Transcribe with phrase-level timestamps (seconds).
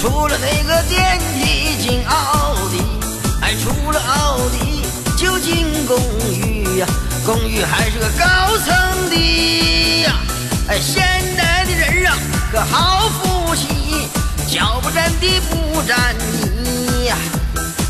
[0.00, 2.82] 除了那个电梯进奥迪，
[3.42, 4.82] 哎，除了奥迪
[5.14, 6.00] 就进公
[6.32, 6.86] 寓呀，
[7.26, 10.14] 公寓还是个高层的呀。
[10.68, 11.04] 哎，现
[11.36, 12.16] 代的人啊，
[12.50, 14.08] 可好福气，
[14.48, 17.14] 脚不沾地不沾泥呀。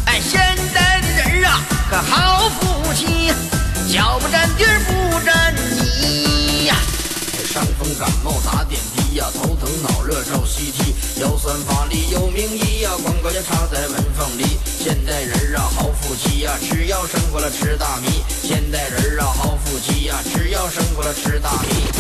[0.06, 0.40] 哎，现
[0.74, 2.66] 代的人啊，可好福
[8.00, 14.57] 感冒打点滴呀，头疼脑热照 CT，腰酸乏力有名医呀，广告也插在门缝里。
[14.65, 18.24] 现代人啊好福气呀，吃药胜过了吃大米。
[18.42, 21.99] 现代人啊好福气呀，吃药胜过了吃大米。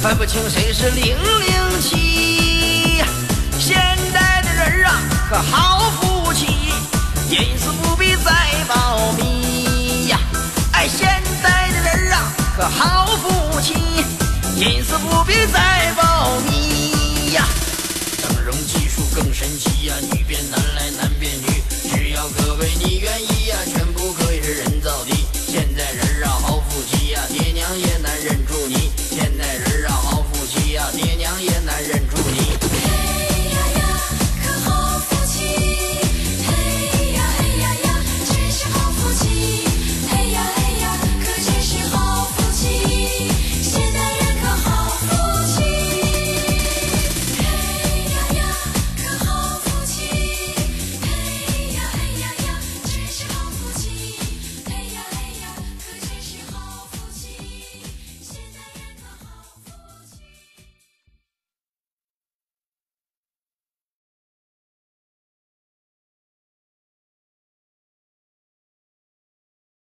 [0.00, 3.02] 分不清谁是零零七。
[3.58, 3.76] 现
[4.12, 6.46] 在的人啊，可好福气，
[7.30, 8.32] 隐私不必再
[8.68, 10.20] 保密呀。
[10.72, 13.74] 哎，现在的人啊，可好福气，
[14.56, 17.44] 隐私不必再保密呀。
[18.22, 24.12] 整容技术更神奇呀，女变男来，男变女，只要各位你愿意呀，全部